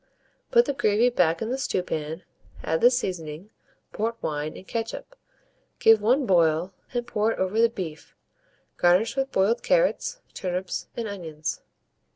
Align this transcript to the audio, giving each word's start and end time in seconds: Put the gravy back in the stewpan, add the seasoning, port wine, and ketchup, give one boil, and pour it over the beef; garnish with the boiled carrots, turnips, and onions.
Put 0.49 0.65
the 0.65 0.73
gravy 0.73 1.09
back 1.11 1.43
in 1.43 1.51
the 1.51 1.59
stewpan, 1.59 2.23
add 2.63 2.81
the 2.81 2.89
seasoning, 2.89 3.51
port 3.93 4.15
wine, 4.19 4.57
and 4.57 4.67
ketchup, 4.67 5.15
give 5.77 6.01
one 6.01 6.25
boil, 6.25 6.73
and 6.91 7.05
pour 7.05 7.31
it 7.33 7.37
over 7.37 7.61
the 7.61 7.69
beef; 7.69 8.15
garnish 8.77 9.15
with 9.15 9.27
the 9.29 9.33
boiled 9.33 9.61
carrots, 9.61 10.19
turnips, 10.33 10.87
and 10.97 11.07
onions. 11.07 11.61